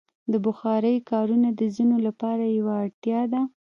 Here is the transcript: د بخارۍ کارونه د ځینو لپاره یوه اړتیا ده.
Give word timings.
د 0.31 0.33
بخارۍ 0.45 0.97
کارونه 1.11 1.49
د 1.59 1.61
ځینو 1.75 1.95
لپاره 2.07 2.43
یوه 2.57 2.73
اړتیا 2.83 3.21
ده. 3.33 3.41